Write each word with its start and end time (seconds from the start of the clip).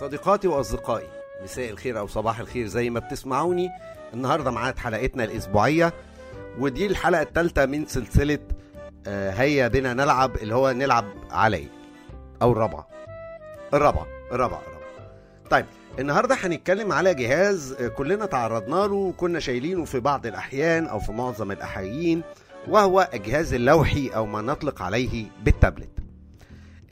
صديقاتي 0.00 0.48
وأصدقائي 0.48 1.06
مساء 1.42 1.70
الخير 1.70 1.98
أو 1.98 2.06
صباح 2.06 2.40
الخير 2.40 2.66
زي 2.66 2.90
ما 2.90 3.00
بتسمعوني. 3.00 3.68
النهارده 4.14 4.50
معاد 4.50 4.78
حلقتنا 4.78 5.24
الأسبوعية 5.24 5.92
ودي 6.58 6.86
الحلقة 6.86 7.22
الثالثه 7.22 7.66
من 7.66 7.86
سلسلة 7.86 8.38
آه، 9.06 9.30
هيا 9.30 9.68
بنا 9.68 9.94
نلعب 9.94 10.36
اللي 10.36 10.54
هو 10.54 10.70
نلعب 10.72 11.04
علي 11.30 11.68
أو 12.42 12.52
الرابعه 12.52 12.86
الرابعه 13.74 14.06
الرابعه 14.32 14.60
الرابعه 14.60 14.90
طيب 15.50 15.66
النهارده 15.98 16.34
هنتكلم 16.34 16.92
على 16.92 17.14
جهاز 17.14 17.72
آه، 17.72 17.88
كلنا 17.88 18.26
تعرضنا 18.26 18.86
له 18.86 18.94
وكنا 18.94 19.40
شايلينه 19.40 19.84
في 19.84 20.00
بعض 20.00 20.26
الأحيان 20.26 20.86
أو 20.86 21.00
في 21.00 21.12
معظم 21.12 21.52
الاحايين 21.52 22.22
وهو 22.68 23.08
الجهاز 23.14 23.54
اللوحي 23.54 24.08
أو 24.08 24.26
ما 24.26 24.42
نطلق 24.42 24.82
عليه 24.82 25.24
بالتابلت. 25.42 25.99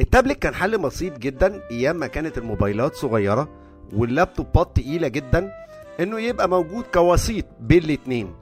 التابلت 0.01 0.39
كان 0.39 0.55
حل 0.55 0.79
بسيط 0.79 1.19
جدا 1.19 1.63
أيام 1.71 1.97
ما 1.97 2.07
كانت 2.07 2.39
الموبايلات 2.39 2.95
صغيرة 2.95 3.49
واللابتوبات 3.93 4.77
تقيلة 4.77 5.09
جدا 5.09 5.53
إنه 6.01 6.21
يبقى 6.21 6.49
موجود 6.49 6.85
كوسيط 6.95 7.45
بين 7.61 7.85
الاتنين. 7.85 8.35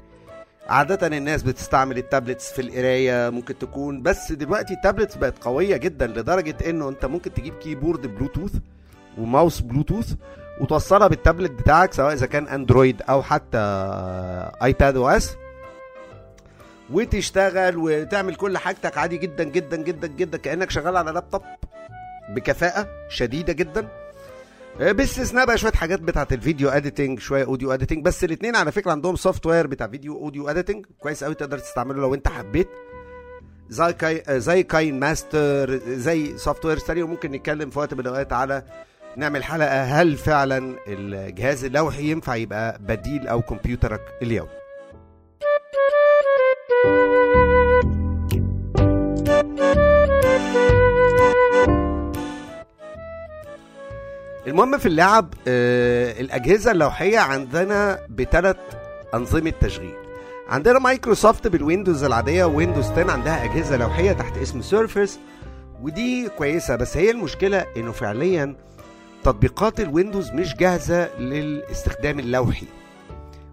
عادة 0.68 1.06
الناس 1.06 1.42
بتستعمل 1.42 1.98
ال 1.98 2.05
tablets 2.05 2.52
في 2.52 2.62
القراية 2.62 3.30
ممكن 3.30 3.58
تكون 3.58 4.02
بس 4.02 4.32
دلوقتي 4.32 4.74
ال 4.74 4.80
tablets 4.80 5.16
بقت 5.16 5.34
قوية 5.44 5.76
جدا 5.76 6.06
لدرجة 6.06 6.56
إنه 6.70 6.88
أنت 6.88 7.04
ممكن 7.04 7.34
تجيب 7.34 7.54
keyboard 7.54 8.06
Bluetooth 8.06 8.52
و 9.18 9.25
mouse 9.25 9.60
Bluetooth 9.60 10.14
وتوصلها 10.60 11.08
بالتابلت 11.08 11.50
بتاعك 11.52 11.92
سواء 11.92 12.12
إذا 12.12 12.26
كان 12.26 12.48
Android 12.48 13.02
أو 13.02 13.22
حتى 13.22 13.58
iPadOS 14.62 15.36
وتشتغل 16.90 17.76
وتعمل 17.76 18.34
كل 18.34 18.58
حاجتك 18.58 18.98
عادي 18.98 19.16
جدا 19.16 19.44
جدا 19.44 19.76
جدا 19.76 20.06
جدا 20.06 20.38
كأنك 20.38 20.70
شغال 20.70 20.96
على 20.96 21.10
لابتوب 21.10 21.42
بكفاءة 22.28 22.88
شديدة 23.08 23.52
جدا. 23.52 23.88
آه، 24.80 24.92
باستثناء 24.92 25.46
بقى 25.46 25.58
شوية 25.58 25.72
حاجات 25.72 26.00
بتاعت 26.00 26.32
ال 26.32 26.38
video 26.38 26.68
editing 26.68 27.18
شوية 27.20 27.44
audio 27.44 27.72
editing 27.74 28.04
بس 28.04 28.24
الاثنين 28.24 28.56
على 28.56 28.72
فكرة 28.72 28.90
عندهم 28.90 29.16
software 29.16 29.66
بتاع 29.66 29.86
video 29.88 30.16
audio 30.16 30.48
editing 30.48 30.86
كويس 31.00 31.24
قوي 31.24 31.34
تقدر 31.34 31.58
تستعمله 31.58 32.00
لو 32.00 32.14
أنت 32.14 32.28
حبيت. 32.28 32.68
زي 33.68 33.92
Ki 33.92 34.22
آه، 34.28 34.38
زي 34.38 34.62
KineMaster 34.62 35.78
زي 35.88 36.38
software 36.38 36.78
ثانية 36.78 37.02
وممكن 37.02 37.30
نتكلم 37.32 37.70
في 37.70 37.78
وقت 37.78 37.94
من 37.94 38.00
الأوقات 38.00 38.32
على 38.32 38.62
نعمل 39.16 39.44
حلقة 39.44 39.82
هل 39.82 40.16
فعلا 40.16 40.76
الجهاز 40.88 41.64
اللوحي 41.64 42.10
ينفع 42.10 42.34
يبقى 42.34 42.78
بديل 42.80 43.28
أو 43.28 43.42
كمبيوترك 43.42 44.00
اليوم. 44.22 44.48
المهم 54.46 54.78
في 54.78 54.86
اللعب 54.86 55.34
آه، 55.48 56.20
الأجهزة 56.20 56.70
اللوحية 56.70 57.18
عندنا 57.18 57.98
بثلاث 58.10 58.56
أنظمة 59.14 59.52
تشغيل. 59.60 59.94
عندنا 60.48 60.78
Microsoft 60.78 61.46
بال 61.46 61.59
Windows 61.59 62.04
العادية 62.04 62.44
Windows 62.44 62.84
10 62.90 63.10
عندها 63.12 63.44
أجهزة 63.44 63.76
لوحية 63.76 64.12
تحت 64.12 64.36
اسم 64.38 64.62
Surface 64.62 65.18
ودي 65.82 66.28
كويسة. 66.38 66.76
بس 66.76 66.96
هي 66.96 67.10
المشكلة 67.10 67.66
إنه 67.76 67.92
فعليا 67.92 68.56
تطبيقات 69.24 69.80
ال 69.80 69.87
Windows 69.87 70.30
مش 70.30 70.54
جاهزة 70.56 71.18
للاستخدام 71.18 72.18
اللوحي. 72.18 72.66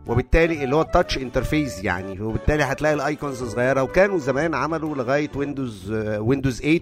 وبالتالي 0.07 0.63
اللي 0.63 0.75
هو 0.75 0.81
ال 0.81 0.87
touch 0.87 1.17
interface 1.17 1.83
يعني 1.83 2.21
وبالتالي 2.21 2.63
هتلاقي 2.63 2.93
ال 2.93 3.02
icons 3.02 3.43
صغيرة. 3.43 3.83
وكانوا 3.83 4.19
زمان 4.19 4.55
عملوا 4.55 4.95
لغاية 4.95 5.29
Windows 5.35 5.91
Windows 6.17 6.59
8 6.61 6.79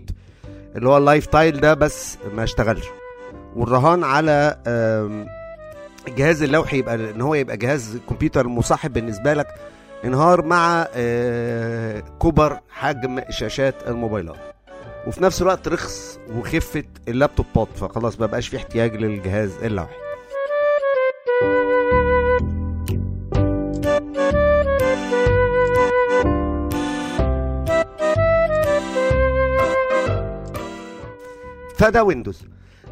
اللي 0.76 0.90
هو 0.90 0.98
ال 0.98 1.03
live 1.03 1.26
tile 1.26 1.60
ده 1.60 1.74
بس 1.74 2.18
ما 2.36 2.44
اشتغلش. 2.44 2.86
والرهان 3.56 4.04
على 4.04 4.58
الجهاز 6.08 6.44
اللوحي 6.44 6.78
يبقى 6.78 6.96
إن 6.96 7.22
هو 7.22 7.36
يبقى 7.36 7.58
جهاز 7.58 7.98
كمبيوتر 8.10 8.48
مصاحب 8.48 8.94
بالنسبة 8.94 9.34
لك 9.34 9.48
انهار 10.06 10.46
مع 10.46 10.88
آه، 10.96 12.04
كبر 12.22 12.60
حجم 12.70 13.22
شاشات 13.30 13.76
الموبايلات. 13.88 14.36
وفي 15.08 15.24
نفس 15.24 15.42
الوقت 15.42 15.68
رخص 15.68 16.20
وخفه 16.36 16.84
اللابتوبات 17.08 17.68
فخلاص 17.76 18.20
ما 18.20 18.26
بقاش 18.26 18.48
في 18.48 18.58
احتياج 18.58 18.96
للجهاز 18.96 19.52
اللوحي. 19.64 19.96
فده 31.78 32.04
Windows. 32.04 32.42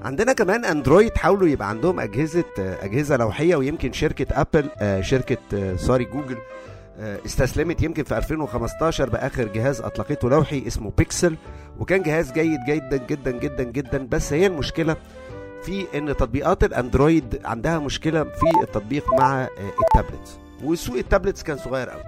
عندنا 0.04 0.34
كمان 0.34 0.66
Android 0.66 1.18
حاولوا 1.18 1.48
يبقى 1.48 1.70
عندهم 1.70 2.00
أجهزة 2.00 2.44
أجهزة 2.58 3.18
لوحية 3.18 3.56
ويمكن 3.56 3.92
شركة 3.92 4.42
Apple 4.42 4.70
آه، 4.78 5.02
شركة 5.02 5.38
آه، 5.54 5.76
sorry 5.76 6.06
Google 6.06 6.38
آه، 7.00 7.18
استسلمت 7.26 7.84
يمكن 7.84 8.04
في 8.04 8.18
2015 8.18 9.10
بآخر 9.10 9.44
جهاز 9.44 9.82
أطلقته 9.82 10.30
لوحي 10.30 10.68
اسمه 10.68 10.92
بيكسل 10.98 11.36
وكان 11.80 12.02
جهاز 12.04 12.32
جيد 12.32 12.60
جدا 12.68 12.98
جدا 12.98 13.32
جدا 13.32 13.64
جدا. 13.64 14.08
بس 14.12 14.34
هي 14.34 14.46
المشكلة 14.48 14.96
في 15.64 15.86
إن 15.98 16.08
تطبيقات 16.18 16.64
ال 16.64 16.74
Android 16.74 17.42
عندها 17.46 17.80
مشكلة 17.80 18.24
في 18.24 18.64
التطبيق 18.64 19.14
مع 19.14 19.48
ال 19.82 19.88
tablets. 19.88 20.40
وسوق 20.64 20.96
ال 20.98 21.04
tablets 21.04 21.44
كان 21.44 21.58
صغير 21.58 21.90
قوي. 21.90 22.04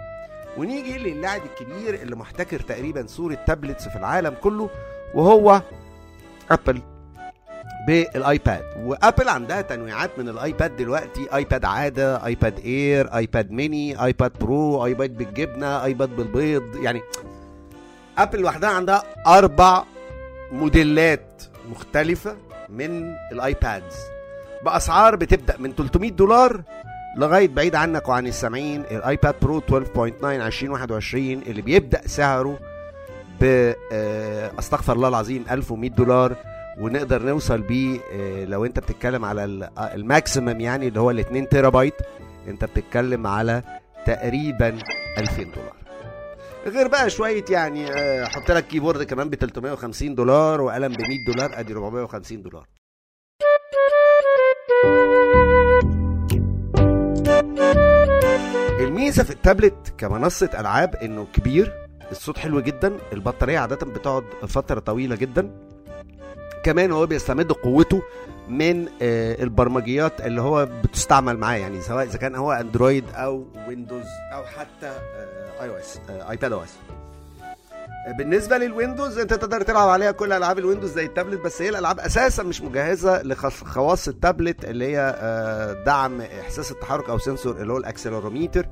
ونيجي 0.57 0.97
للاعب 0.97 1.41
الكبير 1.46 1.94
اللي 2.01 2.16
محتكر 2.16 2.59
تقريبا 2.59 3.07
سوق 3.07 3.31
ال 3.31 3.38
tablets 3.38 3.88
في 3.88 3.96
العالم 3.96 4.34
كله 4.44 4.69
وهو 5.16 5.62
Apple. 6.51 6.81
بال 7.88 8.09
iPad. 8.09 8.63
و 8.78 8.86
Apple 8.86 9.29
عندها 9.30 9.62
تنويعات 9.62 10.19
من 10.19 10.30
ال 10.29 10.39
iPad 10.39 10.78
دلوقتي. 10.78 11.28
iPad 11.35 11.66
عادة 11.66 12.25
iPad 12.25 12.59
Air 12.59 13.16
iPad 13.16 13.51
Mini 13.51 14.03
iPad 14.06 14.31
Pro 14.41 14.85
iPad 14.85 15.17
بالجبنة 15.18 15.84
iPad 15.84 16.09
بالبيض. 16.09 16.75
يعني 16.75 17.02
Apple 18.17 18.39
لوحدها 18.40 18.69
عندها 18.69 19.03
أربع 19.28 19.84
موديلات 20.52 21.44
مختلفة 21.72 22.36
من 22.69 23.14
ال 23.31 23.41
iPads. 23.41 23.95
بأسعار 24.66 25.16
بتبدأ 25.16 25.56
من 25.59 25.74
300 25.75 26.12
دولار 26.12 26.62
لغاية 27.18 27.48
بعيد 27.48 27.75
عنك 27.75 28.09
وعن 28.09 28.28
السامعين 28.28 28.81
ال 28.91 29.00
iPad 29.00 29.35
Pro 29.41 29.59
12.9 29.59 30.24
2021 30.24 31.25
اللي 31.48 31.62
بيبدأ 31.62 32.02
سعره 32.08 32.59
ب 33.42 33.74
آه، 33.94 34.52
أستغفر 34.59 34.94
الله 34.94 35.08
العظيم 35.08 35.46
1100 35.52 35.90
دولار. 35.90 36.36
ونقدر 36.79 37.23
نوصل 37.23 37.61
بيه 37.61 37.99
آه، 38.13 38.45
لو 38.45 38.65
انت 38.65 38.79
بتتكلم 38.79 39.25
على 39.25 39.69
آه، 39.77 39.93
ال 39.95 40.03
maximum 40.03 40.59
يعني 40.61 40.87
اللي 40.87 40.99
هو 40.99 41.11
ال 41.11 41.19
2 41.19 41.49
تيرا 41.49 41.69
بايت 41.69 41.93
انت 42.47 42.65
بتتكلم 42.65 43.27
على 43.27 43.61
تقريبا 44.05 44.77
2000 45.17 45.43
دولار. 45.43 45.73
غير 46.65 46.87
بقى 46.87 47.09
شوية 47.09 47.45
يعني 47.49 47.91
آه، 47.91 48.25
حط 48.25 48.51
لك 48.51 48.67
keyboard 48.67 49.03
كمان 49.03 49.29
ب 49.29 49.35
350 49.35 50.15
دولار 50.15 50.61
وقلم 50.61 50.93
ب 50.93 51.01
100 51.01 51.25
دولار 51.27 51.59
ادي 51.59 51.73
450 51.73 52.41
دولار. 52.41 52.67
الميزة 58.79 59.23
في 59.23 59.31
التابلت 59.31 59.93
كمنصة 59.97 60.49
ألعاب 60.59 60.95
إنه 60.95 61.27
كبير 61.33 61.73
الصوت 62.11 62.38
حلو 62.38 62.59
جدا 62.59 62.97
البطارية 63.13 63.59
عادة 63.59 63.85
بتقعد 63.85 64.24
فترة 64.47 64.79
طويلة 64.79 65.15
جدا. 65.15 65.70
كمان 66.63 66.92
هو 66.92 67.06
بيستمد 67.06 67.52
قوته 67.52 68.02
من 68.50 68.88
آه، 69.02 69.44
البرمجيات 69.44 70.22
اللي 70.22 70.42
هو 70.42 70.68
بتستعمل 70.84 71.38
معاه 71.38 71.58
يعني 71.58 71.81
سواء 71.81 72.04
إذا 72.04 72.18
كان 72.18 72.36
هو 72.36 72.52
Android 72.51 73.03
أو 73.13 73.46
Windows 73.68 74.06
أو 74.34 74.44
حتى 74.44 74.92
iOS 75.62 76.00
iPadOS 76.09 76.69
بالنسبة 78.18 78.58
لل 78.57 78.71
Windows 78.71 79.19
أنت 79.19 79.34
تقدر 79.34 79.62
تلعب 79.62 79.90
عليها 79.90 80.12
كل 80.12 80.34
ألعاب 80.34 80.60
ال 80.59 80.63
Windows 80.63 80.92
زي 80.92 81.06
التابلت 81.06 81.42
بس 81.42 81.62
هي 81.62 81.69
الألعاب 81.69 82.00
أساسا 82.00 82.44
مش 82.44 82.62
مجهزة 82.62 83.22
لخواص 83.24 84.08
التابلت 84.08 84.66
اللي 84.66 84.86
هي 84.86 85.16
آه، 85.18 85.84
دعم 85.86 86.22
إحساس 86.22 86.72
التحرك 86.72 87.10
أو 87.10 87.18
sensor 87.18 87.62
اللي 87.62 87.74
هو 87.74 87.78
ال 87.77 87.83
accelerometer. 87.83 88.65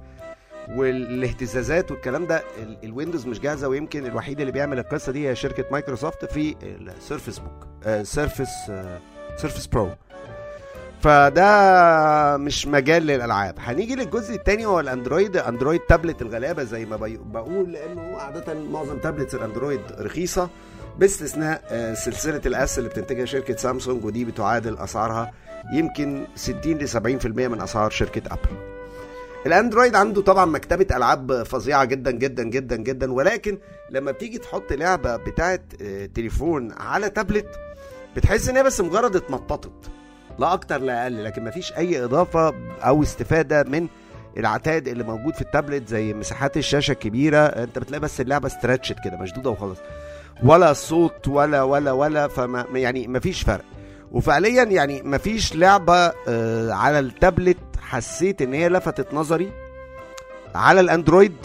والاهتزازات 0.75 1.91
والكلام 1.91 2.27
ده 2.27 2.43
ال- 2.63 2.77
ال 2.83 2.88
Windows 2.88 3.25
مش 3.27 3.39
جاهزة 3.39 3.67
ويمكن 3.67 4.05
الوحيد 4.05 4.39
اللي 4.39 4.51
بيعمل 4.51 4.79
القصة 4.79 5.11
دي 5.11 5.29
هي 5.29 5.35
شركة 5.35 5.65
مايكروسوفت 5.71 6.25
في 6.25 6.55
ال 6.63 6.73
Surface 6.73 7.39
Book 7.39 7.67
Surface 8.03 8.49
Surface 9.37 9.67
Pro. 9.67 9.89
فده 11.01 12.37
مش 12.37 12.67
مجال 12.67 13.03
للألعاب. 13.05 13.55
هنيجي 13.59 13.95
للجزء 13.95 14.35
الثاني 14.35 14.65
هو 14.65 14.79
ال 14.79 14.86
Android 14.87 15.37
Android 15.37 15.79
tablet 15.79 16.21
الغلابة 16.21 16.63
زي 16.63 16.85
ما 16.85 16.95
بقول 17.25 17.71
لأنه 17.71 18.17
عادة 18.17 18.53
معظم 18.53 18.97
tablets 18.97 19.35
ال 19.35 19.41
Android 19.41 19.81
رخيصة 19.99 20.49
باستثناء 20.99 21.61
آه، 21.69 21.93
سلسلة 21.93 22.41
ال 22.45 22.61
S 22.61 22.77
اللي 22.79 22.89
بتنتجها 22.89 23.25
شركة 23.25 23.55
سامسونج 23.55 24.05
ودي 24.05 24.25
بتعادل 24.25 24.77
أسعارها 24.77 25.31
يمكن 25.73 26.25
60 26.35 26.77
ل 26.77 26.87
70% 26.89 27.25
من 27.47 27.61
أسعار 27.61 27.89
شركة 27.89 28.21
Apple. 28.33 28.78
ال 29.45 29.51
Android 29.51 29.95
عنده 29.95 30.21
طبعا 30.21 30.45
مكتبة 30.45 30.95
ألعاب 30.97 31.43
فظيعة 31.43 31.85
جدا 31.85 32.11
جدا 32.11 32.43
جدا 32.43 32.75
جدا 32.75 33.13
ولكن 33.13 33.57
لما 33.91 34.11
بتيجي 34.11 34.37
تحط 34.37 34.73
لعبة 34.73 35.15
بتاعه 35.15 35.59
آه، 35.81 36.05
تليفون 36.05 36.71
على 36.71 37.09
تابلت 37.09 37.47
بتحس 38.15 38.49
إن 38.49 38.57
هي 38.57 38.63
بس 38.63 38.81
مجرد 38.81 39.15
اتمططت 39.15 39.91
لا 40.39 40.53
أكتر 40.53 40.77
لا 40.77 41.03
أقل 41.03 41.23
لكن 41.23 41.43
مفيش 41.43 41.73
أي 41.73 42.03
إضافة 42.03 42.53
أو 42.81 43.03
استفادة 43.03 43.63
من 43.63 43.87
العتاد 44.37 44.87
اللي 44.87 45.03
موجود 45.03 45.33
في 45.35 45.41
التابلت 45.41 45.87
زي 45.87 46.13
مساحات 46.13 46.57
الشاشة 46.57 46.91
الكبيرة. 46.91 47.37
أنت 47.45 47.79
بتلاقي 47.79 48.01
بس 48.01 48.21
اللعبة 48.21 48.49
stretched 48.49 48.95
كده 49.05 49.17
مشدودة 49.17 49.49
وخلاص. 49.49 49.77
ولا 50.43 50.73
صوت 50.73 51.27
ولا 51.27 51.63
ولا 51.63 51.91
ولا 51.91 52.27
فما 52.27 52.65
يعني 52.73 53.07
مفيش 53.07 53.41
فرق. 53.41 53.65
وفعليا 54.11 54.63
يعني 54.63 55.01
مفيش 55.03 55.55
لعبة 55.55 56.11
آه، 56.27 56.71
على 56.71 56.99
التابلت 56.99 57.57
حسيت 57.89 58.41
إن 58.41 58.53
هي 58.53 58.69
لفتت 58.69 59.13
نظري 59.13 59.51
على 60.55 60.79
الأندرويد 60.79 61.35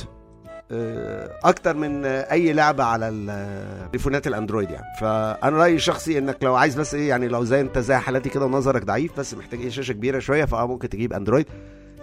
آه، 0.71 1.39
أكتر 1.45 1.77
من 1.77 2.05
أي 2.07 2.53
لعبة 2.53 2.85
على 2.85 3.09
التليفونات 3.09 4.27
الأندرويد 4.27 4.71
يعني. 4.71 4.87
فأنا 5.01 5.57
رأيي 5.57 5.75
الشخصي 5.75 6.19
إنك 6.19 6.37
لو 6.43 6.55
عايز 6.55 6.81
بس 6.81 6.95
إيه 6.95 7.09
يعني 7.09 7.29
لو 7.29 7.45
زي 7.45 7.61
أنت 7.61 7.79
زي 7.79 7.97
حالاتي 7.97 8.29
كده 8.29 8.45
ونظرك 8.45 8.85
ضعيف 8.85 9.19
بس 9.21 9.35
محتاج 9.35 9.61
إيه 9.61 9.71
شاشة 9.71 9.93
كبيرة 9.93 10.19
شوية 10.19 10.45
فأه 10.45 10.67
ممكن 10.67 10.89
تجيب 10.89 11.13
أندرويد. 11.13 11.47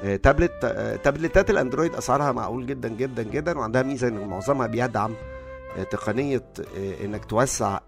آه، 0.04 0.16
تابلت 0.16 0.52
آه، 0.64 0.96
تابلتات 0.96 1.50
الأندرويد 1.50 1.96
أسعارها 1.96 2.32
معقول 2.32 2.66
جدا 2.66 2.90
جدا 2.90 3.24
جدا 3.24 3.58
وعندها 3.58 3.84
ميزة 3.84 4.08
إن 4.08 4.28
معظمها 4.28 4.68
بيدعم 4.68 5.14
تقنية 5.92 6.44
إنك 7.04 7.26
توسع 7.26 7.80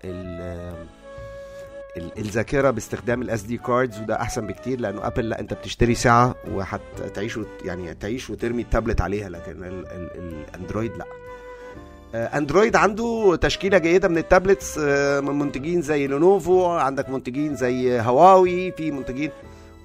الذاكرة 1.98 2.70
باستخدام 2.70 3.22
ال 3.22 3.42
SD 3.42 3.58
cards 3.58 4.00
وده 4.02 4.22
أحسن 4.22 4.48
بكتير 4.48 4.80
لأنه 4.80 5.08
Apple 5.08 5.30
لا 5.30 5.40
أنت 5.40 5.54
بتشتري 5.54 5.96
ساعة 5.96 6.36
وهتعيش 6.52 7.40
يعني 7.66 7.94
تعيش 7.94 8.30
وترمي 8.30 8.62
التابلت 8.62 9.02
عليها 9.02 9.30
لكن 9.30 9.64
ال 9.64 9.88
ال 9.88 10.10
ال 10.50 10.55
Android 10.55 10.92
لا. 10.98 11.06
آه، 12.16 12.38
Android 12.38 12.76
عنده 12.76 13.36
تشكيلة 13.42 13.78
جيدة 13.78 14.08
من 14.08 14.18
ال 14.18 14.25
tablets 14.25 14.78
آه، 14.78 15.20
من 15.20 15.40
منتجين 15.40 15.82
زي 15.82 16.08
Lenovo 16.08 16.66
عندك 16.66 17.10
منتجين 17.10 17.56
زي 17.56 18.02
هواوي 18.02 18.72
في 18.72 18.92
منتجين 18.92 19.32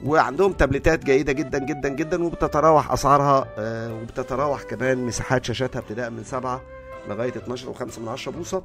وعندهم 0.04 0.52
تابلتات 0.52 1.04
جيدة 1.04 1.32
جدا 1.32 1.58
جدا 1.58 1.88
جدا 1.88 2.24
وبتتراوح 2.24 2.92
أسعارها 2.92 3.48
آه، 3.58 3.94
وبتتراوح 3.94 4.62
كمان 4.62 4.98
مساحات 4.98 5.44
شاشاتها 5.44 5.78
ابتداء 5.78 6.10
من 6.10 6.24
7 6.24 6.62
لغاية 7.08 7.28
12 7.36 7.74
و5 7.74 7.98
من 7.98 8.08
10 8.08 8.32
بوصة. 8.32 8.62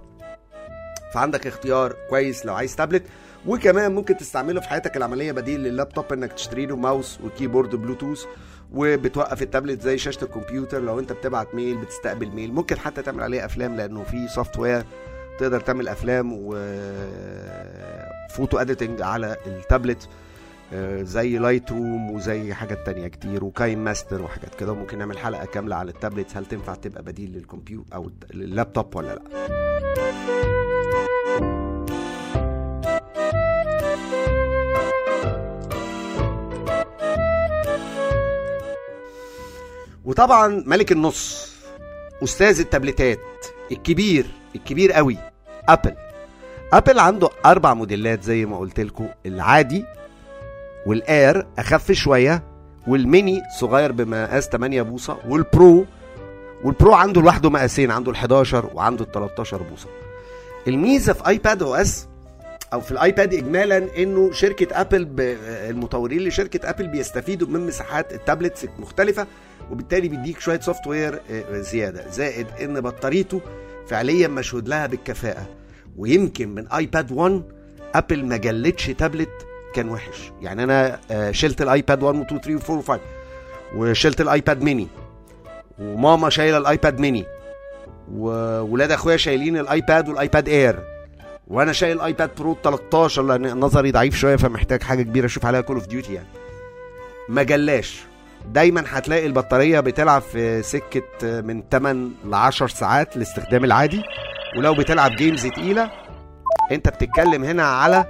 فعندك 1.14 1.48
اختيار 1.48 1.96
كويس 2.10 2.46
لو 2.46 2.54
عايز 2.54 2.76
تابلت 2.76 3.04
وكمان 3.48 3.96
ممكن 3.96 4.18
تستعمله 4.18 4.62
في 4.62 4.70
حياتك 4.70 4.98
العملية 4.98 5.32
بديل 5.32 5.60
لللابتوب 5.60 6.14
إنك 6.14 6.34
تشتري 6.34 6.66
له 6.66 6.76
mouse 6.76 7.20
و 7.24 7.29
keyboard 7.29 7.76
Bluetooth 7.76 8.24
وبتوقف 8.74 9.42
التابلت 9.42 9.82
زي 9.82 9.98
شاشة 9.98 10.24
الكمبيوتر. 10.24 10.80
لو 10.80 11.00
أنت 11.00 11.14
بتبعت 11.14 11.56
mail 11.56 11.78
بتستقبل 11.78 12.28
mail 12.32 12.54
ممكن 12.54 12.80
حتى 12.80 13.02
تعمل 13.02 13.24
عليه 13.24 13.46
أفلام 13.46 13.76
لأنه 13.76 14.04
في 14.04 14.28
software 14.28 14.84
تقدر 15.40 15.60
تعمل 15.60 15.88
أفلام 15.88 16.34
و 16.34 16.54
photo 18.30 18.58
editing 18.58 19.02
على 19.02 19.38
التابلت 19.48 20.10
آه، 20.74 21.02
زي 21.04 21.38
Lightroom 21.38 22.12
وزي 22.12 22.54
حاجات 22.54 22.86
تانية 22.86 23.08
كتير 23.08 23.44
و 23.44 23.84
KineMaster 23.84 24.22
وحاجات 24.22 24.56
كده. 24.56 24.74
ممكن 24.74 24.98
نعمل 24.98 25.18
حلقة 25.18 25.46
كاملة 25.46 25.76
على 25.76 25.92
التابلت 25.92 26.38
هل 26.38 26.46
تنفع 26.46 26.76
تبقى 26.76 27.04
بديل 27.04 27.34
للكمبيوتر 27.34 27.96
أو 27.96 28.12
اللابتوب 28.34 28.96
ولا 28.96 29.08
لأ. 29.16 30.73
وطبعا 40.14 40.64
ملك 40.66 40.92
النص 40.92 41.54
أستاذ 42.24 42.60
التابلتات 42.60 43.20
الكبير 43.72 44.26
الكبير 44.56 44.92
قوي 44.92 45.18
Apple 45.70 45.96
Apple 46.74 47.00
عنده 47.00 47.30
أربع 47.46 47.74
موديلات 47.74 48.24
زي 48.24 48.46
ما 48.46 48.58
قلت 48.58 48.80
لكم 48.80 49.08
العادي 49.26 49.86
وال 50.86 51.10
Air 51.10 51.48
أخف 51.58 51.92
شوية 51.92 52.44
والميني 52.88 53.42
صغير 53.60 53.92
بمقاس 53.92 54.48
8 54.50 54.82
بوصة 54.82 55.18
وال 55.28 55.51
Pro 55.51 55.86
وال 56.64 56.76
Pro 56.76 56.94
عنده 56.94 57.22
لوحده 57.22 57.50
مقاسين 57.50 57.92
عنده 57.92 58.12
ال 58.12 58.16
11 58.16 58.70
وعنده 58.74 59.06
ال 59.06 59.12
13 59.12 59.64
بوصة 59.64 59.88
الميزة 60.68 61.14
في 61.14 61.28
iPad 61.28 61.64
OS 61.64 62.08
أو 62.74 62.82
في 62.82 62.92
ال 62.92 63.00
iPad 63.00 63.34
اجمالا 63.34 63.98
إنه 63.98 64.32
شركة 64.32 64.82
Apple. 64.82 65.08
المطورين 65.70 66.20
لشركة 66.20 66.70
Apple 66.70 66.88
بيستفيدوا 66.88 67.48
من 67.48 67.68
مساحات 67.68 68.14
ال 68.14 68.20
tablets 68.20 68.66
مختلفة 68.80 69.28
وبالتالي 69.74 70.08
بيديك 70.08 70.40
شوية 70.40 70.60
software 70.60 71.22
آه، 71.32 71.60
زيادة. 71.60 72.10
زائد 72.10 72.48
إن 72.62 72.82
بطاريته 72.82 73.42
فعليا 73.88 74.28
مشهود 74.28 74.68
لها 74.68 74.88
بالكفاءة. 74.88 75.48
ويمكن 75.98 76.50
من 76.50 76.68
iPad 76.68 77.12
1 77.12 77.44
Apple 77.96 78.26
ما 78.26 78.38
جلتش 78.38 78.88
تابلت 78.88 79.48
كان 79.74 79.90
وحش. 79.90 80.32
يعني 80.42 80.64
أنا 80.64 81.00
آه، 81.12 81.32
شلت 81.32 81.62
ال 81.62 81.70
iPad 81.70 82.04
1 82.04 82.20
و 82.20 82.22
2 82.22 82.42
3 82.42 82.74
و 82.74 82.76
4 82.76 82.80
و 82.80 82.82
5 82.82 83.00
وشلت 83.76 84.22
ال 84.22 84.30
iPad 84.30 84.62
Mini 84.62 84.88
وماما 85.80 86.30
شايلة 86.30 86.58
ال 86.58 86.66
iPad 86.66 87.00
Mini 87.00 87.26
وولاد 88.12 88.92
أخويا 88.92 89.18
شايلين 89.18 89.58
ال 89.58 89.68
iPad 89.68 90.10
وال 90.10 90.23
iPad 90.23 90.50
Air 90.50 90.80
وأنا 91.48 91.72
شايل 91.72 91.98
ال 91.98 92.04
iPad 92.04 92.30
Pro 92.38 92.58
13 92.64 93.22
لأن 93.22 93.60
نظري 93.60 93.92
ضعيف 93.92 94.16
شوية 94.16 94.36
فمحتاج 94.36 94.84
حاجة 94.84 95.02
كبيرة 95.04 95.26
أشوف 95.26 95.46
عليها 95.46 95.62
Call 95.62 95.76
of 95.76 95.88
Duty 95.88 96.14
يعني. 96.14 96.28
ما 97.30 97.44
جلاش. 97.44 98.13
دايما 98.46 98.84
هتلاقي 98.88 99.26
البطارية 99.26 99.80
بتلعب 99.80 100.22
في 100.22 100.64
سكة 100.64 101.42
من 101.42 101.64
8 101.72 102.10
ل 102.26 102.34
10 102.34 102.68
ساعات 102.68 103.18
الاستخدام 103.18 103.64
العادي. 103.66 104.04
ولو 104.58 104.74
بتلعب 104.74 105.12
games 105.16 105.48
تقيلة 105.48 105.92
انت 106.72 106.90
بتتكلم 106.90 107.44
هنا 107.44 107.64
على 107.64 108.06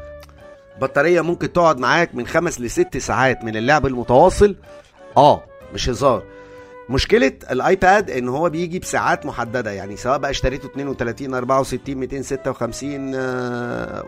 بطارية 0.81 1.21
ممكن 1.21 1.53
تقعد 1.53 1.77
معاك 1.77 2.15
من 2.15 2.27
خمس 2.27 2.61
لست 2.61 2.97
ساعات 2.97 3.43
من 3.43 3.55
اللعب 3.57 3.85
المتواصل. 3.85 4.55
آه 5.17 5.43
مش 5.73 5.89
هزار. 5.89 6.23
مشكلة 6.89 7.31
ال 7.51 7.63
iPad 7.63 8.09
إن 8.11 8.29
هو 8.29 8.49
بيجي 8.49 8.79
بسعات 8.79 9.25
محددة 9.25 9.71
يعني 9.71 9.97
سواء 9.97 10.17
بقى 10.17 10.31
اشتريته 10.31 10.65
32 10.65 11.33
64 11.33 11.95
256 11.97 13.15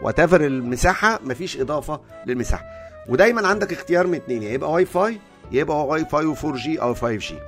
whatever 0.02 0.42
المساحة 0.46 1.20
مفيش 1.24 1.60
إضافة 1.60 2.00
للمساحة. 2.26 2.64
ودايما 3.10 3.48
عندك 3.48 3.74
اختيار 3.74 4.08
من 4.08 4.16
اتنين 4.16 4.44
يا 4.44 4.50
يبقى 4.52 4.72
واي 4.72 4.86
فاي 4.86 5.20
يبقى 5.52 5.86
واي 5.86 6.06
فاي 6.06 6.36
و4 6.36 6.46
G 6.46 6.82
أو 6.82 6.94
5 6.94 7.16
G. 7.16 7.40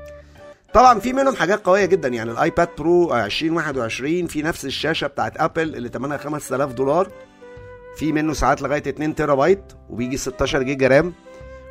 طبعا 0.73 0.99
في 0.99 1.13
منهم 1.13 1.35
حاجات 1.35 1.65
قوية 1.65 1.85
جدا 1.85 2.07
يعني 2.07 2.31
ال 2.31 2.39
iPad 2.39 2.69
Pro 2.77 3.15
2021 3.15 4.27
في 4.27 4.41
نفس 4.41 4.65
الشاشة 4.65 5.07
بتاعت 5.07 5.37
Apple 5.37 5.75
اللي 5.75 5.89
ثمنها 5.89 6.17
5000 6.17 6.73
دولار. 6.73 7.11
في 7.97 8.11
منه 8.11 8.33
سعات 8.33 8.61
لغاية 8.61 8.83
2 8.87 9.15
تيرا 9.15 9.35
بايت 9.35 9.63
وبيجي 9.89 10.17
16 10.17 10.63
giga 10.63 10.87
RAM. 10.87 11.13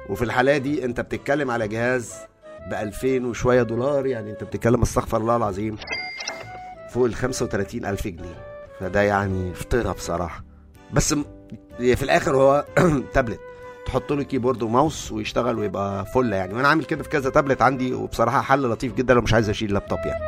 وفي 0.09 0.23
الحالة 0.23 0.57
دي 0.59 0.85
أنت 0.85 1.01
بتتكلم 1.01 1.51
على 1.51 1.69
جهاز 1.69 2.13
ب 2.71 2.75
2000 2.75 3.27
وشوية 3.27 3.63
دولار 3.63 4.07
يعني 4.07 4.31
أنت 4.31 4.45
بتتكلم 4.45 4.83
استغفر 4.83 5.17
الله 5.17 5.37
العظيم 5.37 5.77
فوق 6.91 7.05
ال 7.05 7.15
35000 7.15 8.09
جنيه. 8.09 8.45
فده 8.81 9.03
يعني 9.03 9.55
فطيرة 9.55 9.93
بصراحة. 9.93 10.45
بس 10.93 11.15
في 11.79 12.03
الآخر 12.03 12.37
هو 12.37 12.65
تابلت. 13.15 13.41
تحط 13.87 14.13
له 14.13 14.23
كيبورد 14.23 14.63
وماوس 14.63 15.13
ويشتغل 15.13 15.59
ويبقى 15.59 16.07
فل 16.07 16.33
يعني. 16.33 16.55
وأنا 16.55 16.69
عامل 16.69 16.85
كده 16.85 17.03
في 17.03 17.09
كذا 17.09 17.31
تابلت 17.31 17.63
عندي 17.63 17.95
وبصراحة 17.95 18.41
حل 18.41 18.63
لطيف 18.71 18.95
جدا 18.95 19.15
لو 19.15 19.21
مش 19.21 19.35
عايز 19.35 19.49
أشيل 19.49 19.73
لابتوب 19.73 19.99
يعني. 19.99 20.25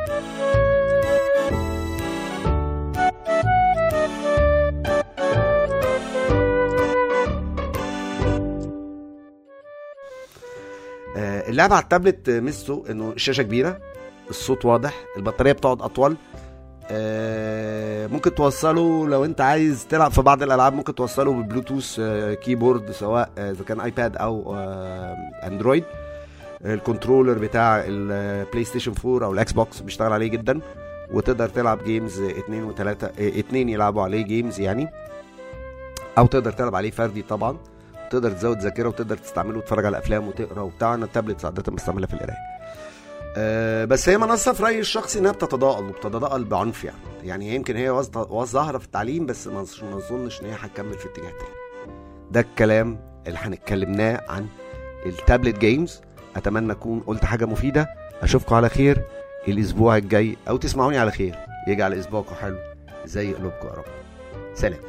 آه، 11.16 11.48
اللعبة 11.50 11.74
على 11.74 11.82
التابلت 11.82 12.30
ميزته 12.30 12.84
إنه 12.90 13.12
الشاشة 13.12 13.42
كبيرة 13.42 13.78
الصوت 14.30 14.64
واضح 14.64 14.94
البطارية 15.16 15.52
بتقعد 15.52 15.82
أطول. 15.82 16.16
آه، 16.90 17.57
ممكن 18.06 18.34
توصله 18.34 19.08
لو 19.08 19.24
انت 19.24 19.40
عايز 19.40 19.86
تلعب 19.86 20.10
في 20.10 20.22
بعض 20.22 20.42
الألعاب 20.42 20.72
ممكن 20.72 20.94
توصله 20.94 21.32
ببلوتوث 21.32 21.96
آه، 22.00 22.34
keyboard 22.34 22.90
سواء 22.90 23.30
آه، 23.38 23.50
إذا 23.50 23.64
كان 23.64 23.80
iPad 23.80 24.16
أو 24.16 24.56
آه، 24.56 25.16
Android 25.46 25.84
ال 26.64 26.71
controller 26.71 27.38
بتاع 27.38 27.84
ال 27.86 28.64
PlayStation 28.64 28.94
4 29.04 29.26
أو 29.26 29.32
ال 29.32 29.52
Xbox 29.52 29.80
بيشتغل 29.80 30.12
عليه 30.12 30.26
جدا 30.26 30.60
وتقدر 31.12 31.48
تلعب 31.48 31.84
games 31.84 32.20
اتنين 32.20 32.64
وتلاتة 32.64 33.10
اتنين 33.18 33.68
يلعبوا 33.68 34.02
عليه 34.02 34.24
games 34.24 34.60
يعني. 34.60 34.88
أو 36.18 36.26
تقدر 36.26 36.52
تلعب 36.52 36.74
عليه 36.74 36.90
فردي 36.90 37.22
طبعا. 37.22 37.56
تقدر 38.10 38.30
تزود 38.30 38.58
ذاكرة 38.58 38.88
وتقدر 38.88 39.16
تستعمله 39.16 39.58
وتتفرج 39.58 39.84
على 39.84 39.98
أفلام 39.98 40.28
وتقرأ 40.28 40.60
وبتاع. 40.60 40.94
أنا 40.94 41.04
التابلت 41.04 41.44
عادة 41.44 41.72
بستعملها 41.72 42.06
في 42.06 42.14
القراية. 42.14 42.38
أه 43.36 43.84
بس 43.84 44.08
هي 44.08 44.18
منصة 44.18 44.52
في 44.52 44.62
رأيي 44.62 44.80
الشخصي 44.80 45.18
إنها 45.18 45.32
بتتضاءل 45.32 45.84
وبتتضاءل 45.84 46.44
بعنف 46.44 46.84
يعني. 46.84 47.07
يعني 47.22 47.54
يمكن 47.54 47.76
هي 47.76 47.90
ظاهرة 48.44 48.78
في 48.78 48.84
التعليم 48.84 49.26
بس 49.26 49.46
ما 49.46 49.60
اظنش 49.60 50.40
إن 50.40 50.46
هي 50.46 50.56
هتكمل 50.60 50.94
في 50.94 51.06
اتجاه 51.06 51.30
تاني. 51.30 51.54
ده 52.30 52.40
الكلام 52.40 53.00
اللي 53.26 53.38
هنتكلمناه 53.38 54.24
عن 54.28 54.46
التابلت 55.06 55.58
جيمز 55.58 56.00
أتمنى 56.36 56.72
أكون 56.72 57.00
قلت 57.00 57.24
حاجة 57.24 57.44
مفيدة. 57.44 57.88
أشوفكم 58.22 58.54
على 58.54 58.68
خير 58.68 59.04
الأسبوع 59.48 59.96
الجاي 59.96 60.36
أو 60.48 60.56
تسمعوني 60.56 60.98
على 60.98 61.10
خير. 61.10 61.34
يجعل 61.68 61.94
اسبوعكم 61.94 62.34
حلو. 62.34 62.58
زي 63.04 63.34
قلوبكم 63.34 63.66
يا 63.66 63.72
رب. 63.72 63.84
سلام. 64.54 64.80